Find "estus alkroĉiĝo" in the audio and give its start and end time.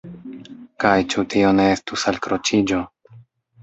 1.77-2.85